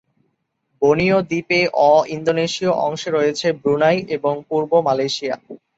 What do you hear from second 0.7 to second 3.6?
Borneo দ্বীপের অ-ইন্দোনেশীয় অংশে রয়েছে